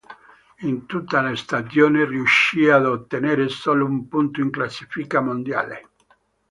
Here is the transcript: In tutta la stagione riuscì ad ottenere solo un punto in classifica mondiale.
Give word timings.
In 0.61 0.87
tutta 0.87 1.21
la 1.21 1.35
stagione 1.35 2.05
riuscì 2.05 2.67
ad 2.67 2.87
ottenere 2.87 3.49
solo 3.49 3.85
un 3.85 4.07
punto 4.07 4.41
in 4.41 4.49
classifica 4.49 5.21
mondiale. 5.21 5.89